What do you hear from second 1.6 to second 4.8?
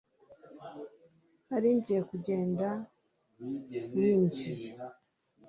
ngiye kugenda winjiye